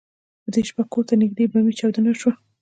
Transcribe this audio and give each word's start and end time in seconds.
په 0.43 0.49
دې 0.53 0.61
شپه 0.69 0.83
کور 0.91 1.03
ته 1.09 1.13
نږدې 1.21 1.45
بمي 1.51 1.73
چاودنه 1.79 2.09
وشوه. 2.11 2.33